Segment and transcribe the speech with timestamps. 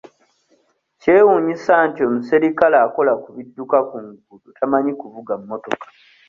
[1.01, 5.85] Kyewuunyisa nti omuserikale akola ku bidduka ku nguudo tamanyi kuvuga mmotoka!